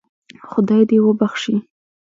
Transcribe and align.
خدای 0.49 0.81
دې 0.89 0.97
وبخشي. 1.05 1.55